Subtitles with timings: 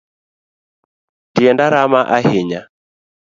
[1.35, 2.61] Tienda rama ahinya.